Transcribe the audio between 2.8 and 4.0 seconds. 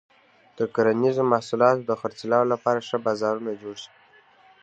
ښه بازارونه جوړ شي.